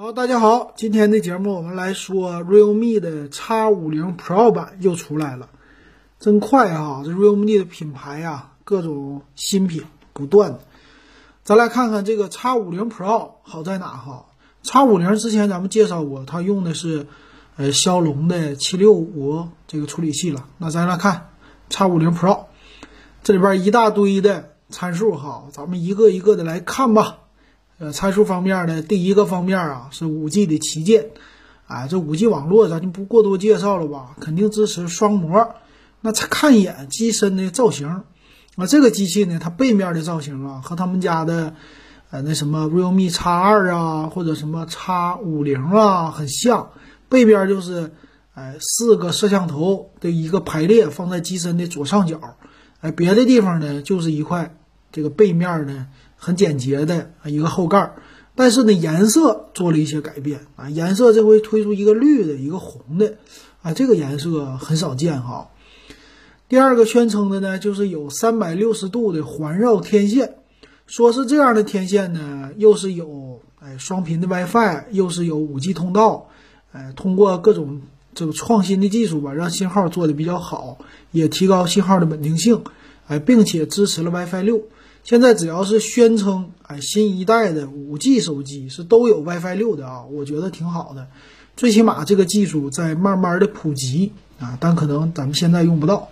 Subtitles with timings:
[0.00, 5.48] 好，大家好，今天的节目我们来说 realme 的 X 五零 Pro 版又出来了，
[6.20, 7.02] 真快啊！
[7.04, 9.82] 这 realme 的品牌呀，各种新品
[10.12, 10.60] 不断。
[11.42, 14.26] 咱来看看这个 X 五零 Pro 好在哪哈
[14.62, 17.08] ？X 五零之前咱们介绍过，它用的是
[17.56, 20.46] 呃骁龙的七六五这个处理器了。
[20.58, 21.30] 那咱来看
[21.70, 22.44] X 五零 Pro，
[23.24, 27.18] 这里边一大堆的参数哈，咱们一个一个的来看吧。
[27.80, 31.10] 呃，参数方面呢，第一个方面啊是五 G 的旗舰，
[31.68, 35.54] 啊，这五 G 网络咱就不过多介绍了吧，肯定支持双模。
[36.00, 37.86] 那看一眼机身的造型，
[38.56, 41.54] 啊，这个机器呢，它背面的造型啊，和他们家的
[42.10, 44.78] 呃那什么 realme X 二啊，或者什么 X
[45.22, 46.70] 五零啊很像，
[47.08, 47.92] 背边就是
[48.34, 52.18] 哎四个摄像头的一个排列放在机身的左上角，
[52.80, 54.56] 哎，别的地方呢就是一块
[54.90, 55.86] 这个背面呢。
[56.18, 58.02] 很简洁的啊一个后盖儿，
[58.34, 60.68] 但是呢，颜色做了一些改变啊。
[60.68, 63.14] 颜色这回推出一个绿的，一个红的，
[63.62, 65.48] 啊，这个颜色很少见哈。
[66.48, 70.34] 第二个宣称的呢，就是有三百六十度的环绕天线，
[70.86, 76.28] 说是这样的天线呢，又是有哎双频的 WiFi，又是有五 G 通道，
[76.72, 77.82] 哎，通过各种
[78.14, 80.78] 这个创新的技术吧，让信号做的比较好，
[81.12, 82.64] 也提高信号的稳定性，
[83.06, 84.62] 哎，并且支持了 WiFi 六。
[85.08, 91.08] 现在只要是宣称哎新一代的五 G 手机是都有 WiFi 六的啊，我觉得挺好的，
[91.56, 96.10] 最起码这个技术在慢慢的普及啊，但可能咱们现在用不到。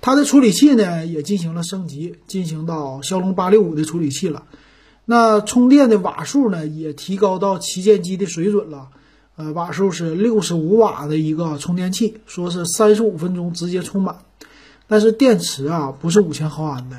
[0.00, 4.44] 它的处理器呢也进行了升级，进行到骁龙八六五的处理器了。
[5.04, 8.90] 那充电的瓦数呢也提高到旗舰机的水准了，
[9.34, 14.18] 呃，瓦数是六十五瓦的一个充电器，说是三十五分钟直接充满，
[14.86, 16.96] 但是电池啊不是五千毫安的。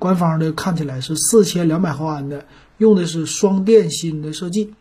[0.00, 2.46] 官方的看起来是四千两百毫安的，
[2.78, 4.74] 用的是双电芯的设计。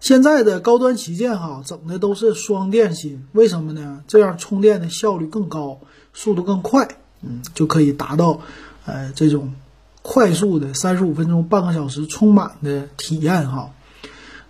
[0.00, 4.04] 现在的高端旗舰哈，整的都是双电芯，为什么呢？
[4.06, 5.80] 这样充电的效率更高，
[6.12, 6.86] 速度更快，
[7.22, 8.40] 嗯，就可以达到，
[8.84, 9.54] 呃，这种
[10.02, 13.72] 快速的三十五分钟、半个小时充满的体验哈。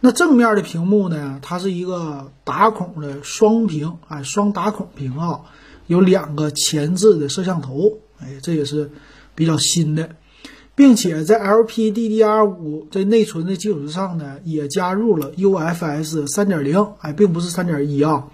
[0.01, 5.43] 那正面的屏幕呢，它是一个打孔的双屏，哎，双打孔屏啊，
[5.87, 7.99] 有两个前置的摄像头。
[8.21, 8.91] 哎，这也是
[9.35, 10.11] 比较新的，
[10.75, 18.29] 并且在 LPDDR5 这内存的基础之上呢，也加入了 UFS 3.0，哎，并不是3.1啊，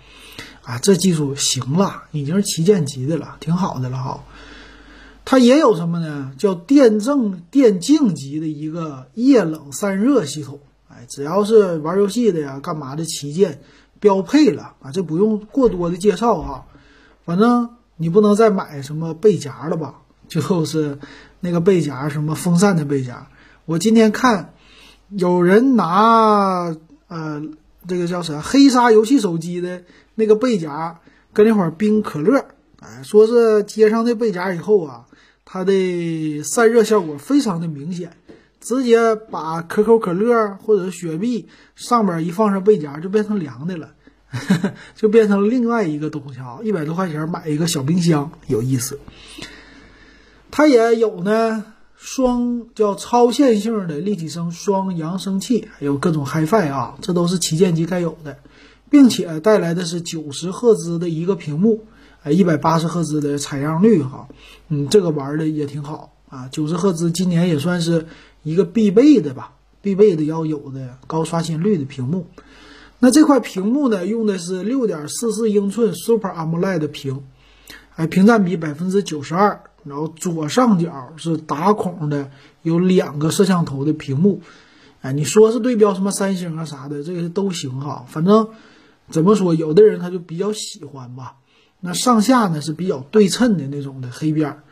[0.62, 4.24] 啊，这技术行了，已经是旗舰级的了，挺好的了哈。
[5.24, 6.32] 它也有什么呢？
[6.38, 13.60] 叫电正电竞级的一个液冷散热系统，哎，只要是玩游戏的呀，干嘛的旗舰
[13.98, 16.64] 标配了啊，这不用过多的介绍啊，
[17.24, 17.70] 反正。
[18.00, 19.96] 你不能再买什么背夹了吧？
[20.26, 20.98] 就是
[21.40, 23.26] 那个背夹，什么风扇的背夹。
[23.66, 24.54] 我今天看
[25.10, 26.74] 有人拿
[27.08, 27.42] 呃，
[27.86, 29.82] 这个叫啥黑鲨游戏手机的
[30.14, 31.00] 那个背夹，
[31.34, 32.46] 跟那会儿冰可乐，
[32.80, 35.04] 哎，说是接上这背夹以后啊，
[35.44, 38.16] 它的散热效果非常的明显，
[38.60, 43.90] 直接把可口可乐或者雪碧上面一放上背夹，就变成凉的了。
[44.94, 46.58] 就变成另外一个东西啊！
[46.62, 49.00] 一百多块钱买一个小冰箱，有意思。
[50.52, 51.64] 它也有呢，
[51.96, 58.38] 双叫超线性的立体声双扬声器，还有各种 HiFi 啊，这都是旗舰机该有的，
[58.88, 61.84] 并且带来的是九十赫兹的一个屏幕，
[62.22, 64.28] 哎，一百八十赫兹的采样率哈，
[64.68, 66.48] 嗯，这个玩的也挺好啊。
[66.52, 68.06] 九十赫兹今年也算是
[68.44, 72.26] 一个必备的吧，必备的要有的高刷新率的屏幕。
[73.00, 77.24] 那这块屏幕呢，用的是六点四四英寸 Super AMOLED 屏，
[77.96, 79.64] 哎，屏占比百分之九十二。
[79.82, 84.42] 然后左上角是打孔的，有两个摄像头的屏幕，
[85.00, 88.04] 哎，你说是对标什么三星啊啥的，这个都行哈。
[88.06, 88.48] 反正
[89.08, 91.36] 怎么说，有的人他就比较喜欢吧。
[91.80, 94.62] 那上下呢是比较对称的那种的黑边儿，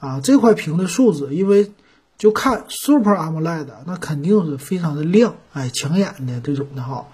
[0.00, 1.70] 啊，这块屏的素质，因为
[2.18, 7.06] 就看 Super AMOLED，那肯定是非常的亮，哎，抢眼的这种的哈。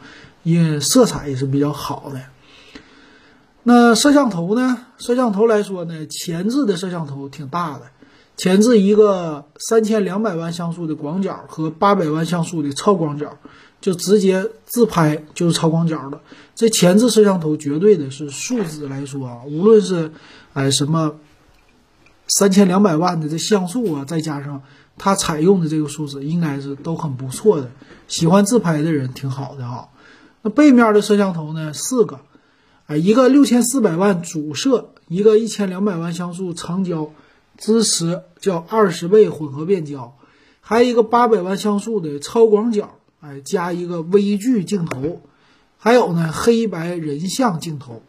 [0.46, 2.20] 因为色彩也是比较好的。
[3.64, 4.78] 那摄像头呢？
[4.96, 7.86] 摄像头来说呢，前置的摄像头挺大的，
[8.36, 13.36] 前置一个三千两百万像素的广角和八百万像素的超广角，
[13.80, 16.20] 就直接自拍就是超广角的。
[16.54, 20.12] 这前置摄像头绝对的是素质来说啊，无论是
[20.52, 21.16] 哎什么
[22.28, 24.62] 三千两百万的这像素啊，再加上
[24.96, 27.68] 它采用的这个素质，应该是都很不错的。
[28.06, 29.88] 喜欢自拍的人挺好的哈。
[30.46, 31.72] 那背面的摄像头呢？
[31.72, 32.20] 四个，
[32.86, 37.10] 哎，一个六千四百万主摄，一个一千两百万像素长焦，
[37.58, 40.16] 支持叫二十倍混合变焦，
[40.60, 45.20] 还有一个八百万像素的超广角，哎，加一个微距镜头，
[45.78, 48.00] 还有呢黑白人像镜头。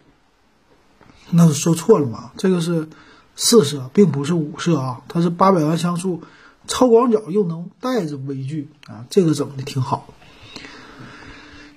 [1.32, 2.34] 那是说错了吗？
[2.38, 2.88] 这个是
[3.36, 6.22] 四摄，并不是五摄啊，它是八百万像素，
[6.68, 10.14] 超广角又能带着微距啊，这个整的挺好。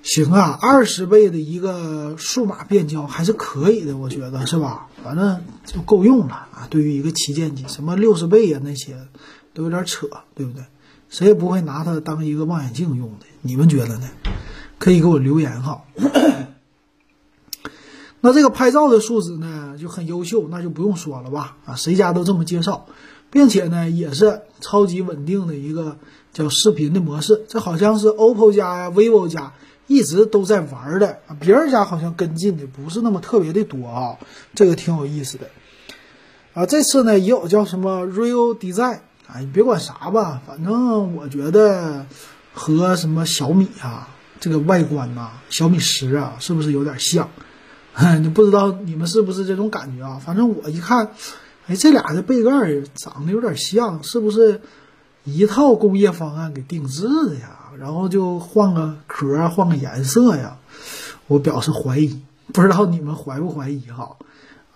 [0.02, 4.88] 行啊，二十倍的一个数码变焦还是可以的，我觉得是吧？
[5.04, 6.66] 反正就够用了啊。
[6.70, 8.96] 对于一个旗舰机，什么六十倍呀那些，
[9.52, 10.64] 都有点扯，对不对？
[11.10, 14.08] 谁也不会拿它当一个望远镜用的，你们觉得呢？
[14.78, 15.82] 可以给我留言哈。
[18.22, 21.58] 那这个拍照的素质呢就很优秀，那就不用说了吧？
[21.66, 22.86] 啊，谁家都这么介绍，
[23.30, 25.98] 并且呢也是超级稳定的一个
[26.32, 27.44] 叫视频的模式。
[27.48, 29.52] 这好像是 OPPO 家呀、vivo 家。
[29.90, 34.18] 一直都在玩的，别人家好像跟进的不是那么特别的多啊，
[34.54, 35.50] 这个挺有意思的
[36.54, 36.64] 啊。
[36.64, 42.06] 这次呢也有叫什么 Real Design 啊，你别管啥吧，反正我觉得
[42.54, 44.08] 和什么小米啊
[44.38, 47.28] 这个外观呐，小米十啊是不是有点像？
[48.22, 50.22] 你不知道你们是不是这种感觉啊？
[50.24, 51.10] 反正我一看，
[51.66, 52.50] 哎，这俩的背盖
[52.94, 54.60] 长得有点像，是不是
[55.24, 57.56] 一套工业方案给定制的呀？
[57.78, 60.58] 然后就换个壳，换个颜色呀，
[61.28, 62.20] 我表示怀疑，
[62.52, 64.16] 不知道你们怀不怀疑哈？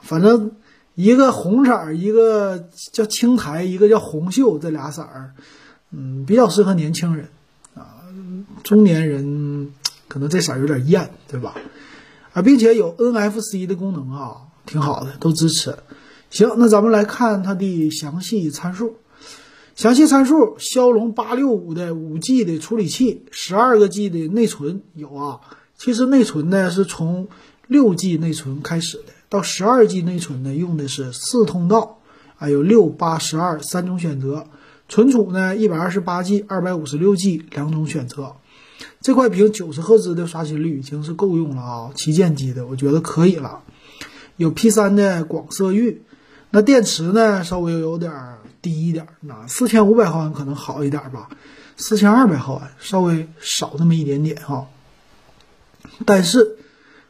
[0.01, 0.53] 反正
[0.95, 5.33] 一个红色儿，一个叫青苔，一个叫红锈，这俩色儿，
[5.91, 7.29] 嗯，比较适合年轻人
[7.75, 8.09] 啊，
[8.63, 9.71] 中年人
[10.09, 11.57] 可能这色儿有点艳，对吧？
[12.33, 15.77] 啊，并且有 NFC 的功能啊，挺好的，都支持。
[16.31, 18.97] 行，那咱们来看它的详细参数。
[19.75, 25.41] 详细参数：骁龙八六五的五 G 的处理器，十二个 G 的内存有啊。
[25.77, 27.27] 其实内存呢是从
[27.67, 31.99] 六 G 内存开始的，到十二 G 内存呢用的是四通道，
[32.37, 34.47] 啊有六八十二三种选择。
[34.89, 38.37] 存储呢一百二十八 G、二百五十六 G 两种选择。
[39.01, 43.65] 这块屏九十赫兹的刷新率已经是够用了啊，旗舰机的我觉得可以了。
[44.37, 46.03] 有 P 三的广色域，
[46.51, 48.39] 那电池呢稍微有点儿。
[48.65, 51.29] 低一点，那四千五百毫安可能好一点吧，
[51.77, 54.67] 四千二百毫安稍微少那么一点点哈。
[56.07, 56.57] 但是，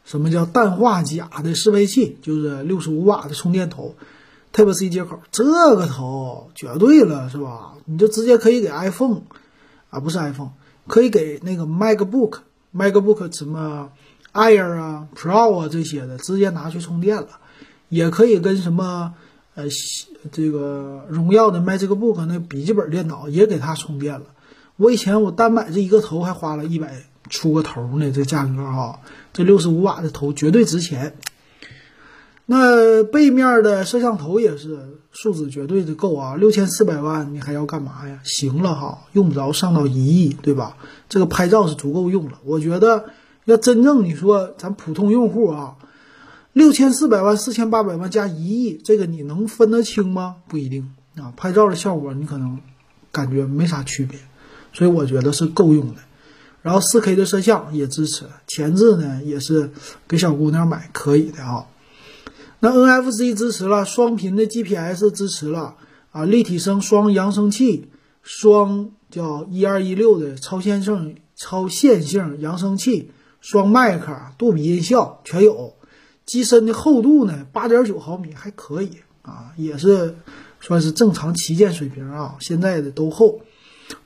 [0.04, 2.18] 什么叫氮化钾的适配器？
[2.20, 3.94] 就是六十五瓦的充电头
[4.52, 7.74] ，Type C 接口，这个头绝对了是吧？
[7.84, 9.22] 你就直接可以给 iPhone
[9.90, 10.50] 啊，不是 iPhone，
[10.88, 13.92] 可以给那个 MacBook，MacBook 什么
[14.32, 17.28] Air 啊、Pro 啊这些的，直接拿去充电了，
[17.88, 19.14] 也可以跟什么。
[19.54, 19.64] 呃，
[20.32, 24.26] 这个荣耀的 Magic Book 那笔记本电脑也给它充电了。
[24.76, 29.00] 我以前我单买这一个头还花了一百出个头呢，这价格哈，
[29.32, 31.14] 这六十五瓦的头绝对值钱。
[32.46, 38.18] 那背面的摄像头也是素质绝对的够啊，六千四百万你还要干嘛呀？
[38.24, 40.76] 行了哈，用不着上到一亿，对吧？
[41.08, 42.40] 这个拍照是足够用了。
[42.44, 43.04] 我觉得
[43.44, 45.76] 要真正你说咱普通用户啊。
[46.54, 50.36] 六千四百万、四千八百万加一亿，这个你能分得清吗？
[50.46, 51.34] 不一定啊。
[51.36, 52.60] 拍照的效果你可能
[53.10, 54.20] 感觉没啥区别，
[54.72, 56.00] 所以我觉得是够用的。
[56.62, 59.72] 然后四 K 的摄像也支持，前置呢也是
[60.06, 61.66] 给小姑娘买可以的啊。
[62.60, 65.74] 那 NFC 支持了，双频的 GPS 支持了
[66.12, 67.88] 啊，立体声双扬声器，
[68.22, 73.10] 双叫一二一六的超线性超线性扬声器，
[73.40, 75.74] 双麦克，杜比音效全有。
[76.26, 80.16] 机身的厚度呢，八点九毫米还可以啊，也是
[80.60, 82.36] 算是正常旗舰水平啊。
[82.40, 83.40] 现在的都厚，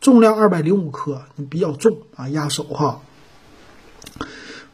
[0.00, 3.00] 重量二百零五克，比较重啊，压手哈。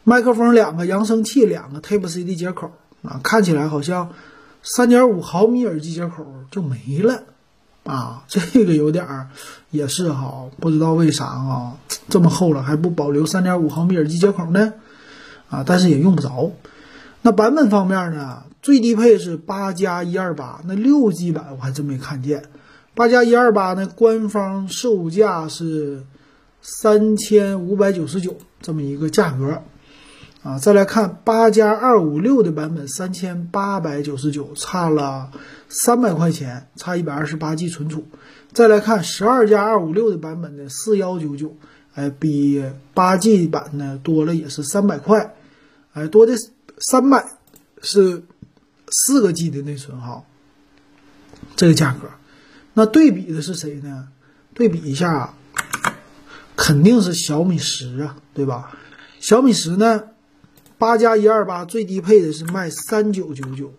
[0.03, 2.71] 麦克风两个，扬声器两个，Type C 的接口
[3.01, 4.13] 啊，看起来好像
[4.61, 7.23] 三点五毫米耳机接口就没了
[7.83, 9.29] 啊，这个有点儿
[9.71, 11.77] 也是哈，不知道为啥啊，
[12.09, 14.73] 这么厚了还不保留三点五毫米耳机接口呢？
[15.49, 16.51] 啊，但是也用不着。
[17.25, 18.43] 那版本方面呢？
[18.61, 22.43] 最低配是八加一二八，那六 G 版我还真没看见。
[22.93, 26.03] 八加一二八呢，官方售价是
[26.61, 29.63] 三千五百九十九这么一个价格
[30.43, 30.59] 啊。
[30.59, 35.31] 再来看八加二五六的版本，三千八百九十九，差了
[35.67, 38.03] 三百块钱，差一百二十八 G 存储。
[38.53, 41.55] 再来看十二加二五六的版本的四幺九九，
[41.95, 42.63] 哎，比
[42.93, 45.33] 八 G 版呢多了也是三百块，
[45.93, 46.35] 哎，多的。
[46.79, 47.25] 三百
[47.81, 48.23] 是
[48.89, 50.23] 四个 G 的内存哈，
[51.55, 52.07] 这个价格，
[52.73, 54.07] 那对比的是谁呢？
[54.53, 55.33] 对比一下，
[56.55, 58.71] 肯定是小米十啊，对吧？
[59.19, 60.03] 小米十呢，
[60.77, 63.73] 八加一二八最低配的是卖三九九九，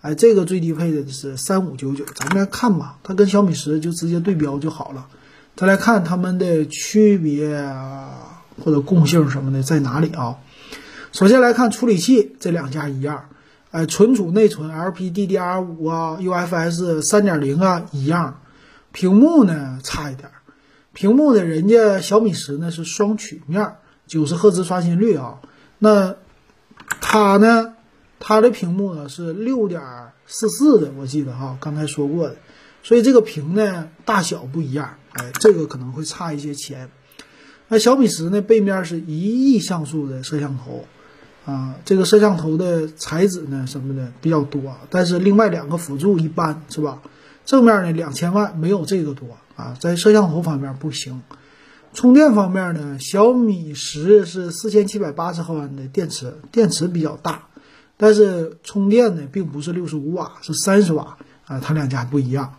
[0.00, 5.06] 哎，这个最低配的是三五九九，咱们来看吧，它跟小米十就直接对标就好了。
[5.56, 7.60] 再来看它们的区别
[8.64, 10.36] 或者共性什么的在哪里啊？
[11.18, 13.30] 首先来看处理器，这两家一样，
[13.72, 18.40] 哎，存储内存 LPDDR5 啊，UFS 3.0啊一样，
[18.92, 20.30] 屏幕呢差一点，
[20.92, 25.40] 屏幕的人家小米十呢是双曲面，九十赫兹刷新率啊，
[25.80, 26.14] 那
[27.00, 27.74] 它呢，
[28.20, 29.82] 它的屏幕呢是六点
[30.24, 32.36] 四四的，我记得哈，刚才说过的，
[32.84, 36.88] 所以这个屏呢大小不一样，哎，这个可能会差一些钱。
[37.66, 40.86] 那小米十呢，背面是一亿像素的摄像头。
[41.48, 47.00] 啊，这个摄像头的材质呢，什么的比较多，但是另外两个辅助一般是吧？
[47.46, 49.26] 正面呢两千万没有这个多
[49.56, 51.22] 啊，在摄像头方面不行。
[51.94, 57.44] 充电方面呢，小米十是四千七百八十毫安的电池，电池比较大，
[57.96, 62.56] 但是充电呢并不是六十五瓦，是三十瓦啊，它两家不一样。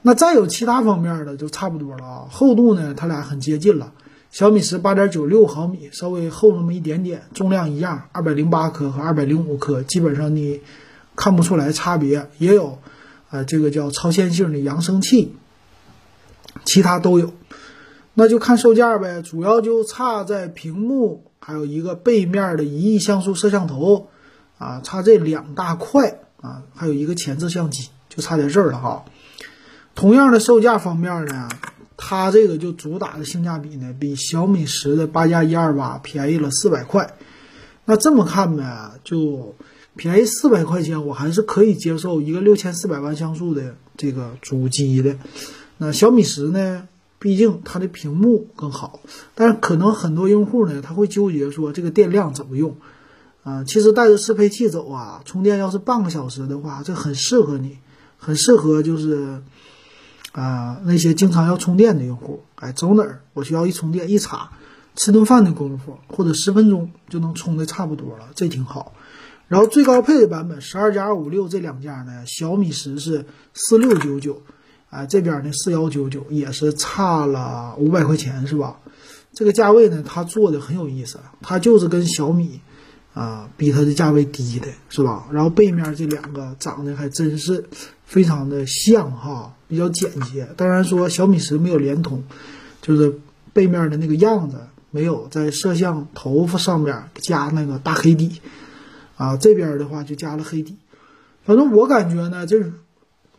[0.00, 3.92] 那再有其他方面的就差不多了啊，厚度呢它俩很接近了。
[4.30, 10.60] 小米十八点九六毫米，稍微厚那么一点点，重量一样，二百零八克和二百零五克，基本上你
[11.16, 12.28] 看不出来差别。
[12.38, 12.78] 也有，
[13.30, 15.34] 呃，这个叫超线性的扬声器，
[16.64, 17.32] 其他都有。
[18.14, 24.10] 那就看售价呗，主要就差在屏幕，还有一个背面的一亿像素摄像头，
[24.58, 29.04] 啊，差这两大块啊，还有一个前置相机，就差在这儿了哈。
[29.96, 31.48] 同样的售价方面呢？
[32.02, 37.18] 它这个就主打的性价比呢，比小米十的八加一二八便宜了四百块。
[37.84, 39.54] 那这么看呗，就
[39.96, 45.18] 便宜四百块钱，我还是可以接受一个六千四百万像素的这个主机的。
[45.76, 46.88] 那小米十呢，
[47.18, 49.00] 毕竟它的屏幕更好，
[49.34, 52.76] 但是可能很多用户呢，他会纠结说这个电量怎么用
[53.42, 53.62] 啊？
[53.64, 57.76] 其实带着适配器走啊，充电要是半个小时的话，这很适合你，
[58.16, 59.42] 很适合就是。
[60.32, 64.50] 啊，那些经常要充电的用户，哎，走哪儿我需要一充电一插，
[64.94, 68.92] 吃顿饭的功夫或者十分钟就能充的差不多了，这挺好。
[69.48, 74.42] 然后最高配的版本十二加二五六这两家呢，小米十是四六九九，
[74.90, 78.78] 啊，这边呢四幺九九，也是差了五百块钱是吧？
[79.32, 82.60] 这个价位呢，它做的很有意思，它就是跟小米
[83.12, 85.26] 啊比它的价位低的是吧？
[85.32, 87.68] 然后背面这两个长得还真是
[88.10, 89.54] 非常的像哈。
[89.70, 92.24] 比较简洁，当然说小米十没有联通，
[92.82, 93.20] 就是
[93.52, 94.56] 背面的那个样子
[94.90, 98.40] 没有在摄像头发上面加那个大黑底，
[99.16, 100.76] 啊，这边的话就加了黑底。
[101.44, 102.72] 反正我感觉呢，这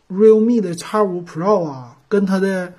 [0.08, 2.72] realme 的 X 五 Pro 啊，跟它的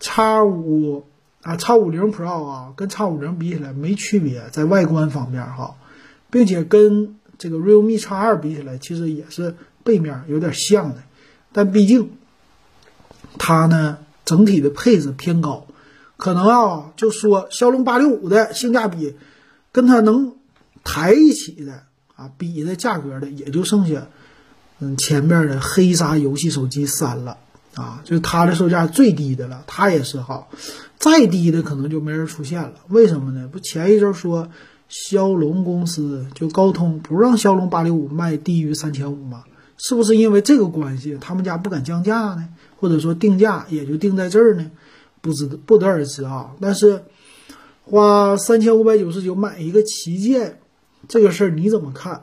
[0.00, 1.06] X 五
[1.40, 5.76] 啊 X 五零 Pro 啊，跟 X 五零比起来没区别，在外观方面哈，
[6.28, 11.02] 并且跟这个 realme X 二比起来，其实也是背面有点像的，
[11.52, 12.10] 但毕竟。
[13.40, 15.66] 它呢，整体的配置偏高，
[16.16, 19.14] 可能啊，就说骁龙八六五的性价比，
[19.70, 20.34] 跟它能
[20.82, 21.84] 抬一起的
[22.16, 24.08] 啊，比的价格的也就剩下，
[24.80, 27.36] 嗯，前面的黑鲨游戏手机三了
[27.74, 30.48] 啊，就它的售价最低的了，它也是哈，
[30.98, 33.46] 再低的可能就没人出现了，为什么呢？
[33.46, 34.48] 不前一阵说
[34.88, 39.44] 骁龙公司就高通不让骁龙八六五卖低于三千五吗？
[39.78, 42.48] 是不是因为这个关系，他们家不敢降价呢？
[42.76, 44.70] 或者说定价也就定在这儿呢？
[45.20, 46.52] 不知不得而知啊。
[46.60, 47.02] 但是
[47.84, 50.60] 花三千五百九十九买一个旗舰，
[51.08, 52.22] 这个事儿你怎么看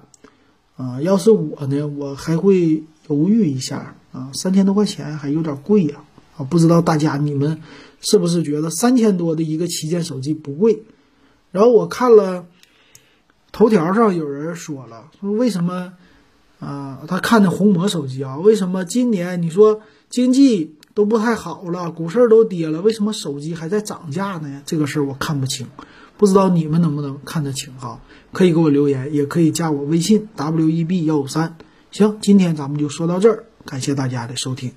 [0.77, 1.01] 啊？
[1.01, 4.29] 要是我呢，我还会犹豫一下啊。
[4.33, 6.03] 三千多块钱还有点贵呀
[6.37, 6.43] 啊！
[6.43, 7.61] 不知道大家你们
[8.01, 10.83] 是不是觉得三千多的一个旗舰手机不贵？
[11.51, 12.45] 然后我看了
[13.51, 15.93] 头条上有人说了，说为什么？
[16.59, 24.61] 啊，他看的红魔手机啊，为什么今年你说经济都不太好了，股市都跌了，为什么手机还在涨价呢？
[24.65, 25.67] 这个事儿我看不清，
[26.17, 27.99] 不知道你们能不能看得清哈？
[28.31, 31.57] 可以给我留言，也可以加我微信 w e b 幺五三。
[31.91, 34.71] 行，今天咱们就说到这儿，感谢大家的收听。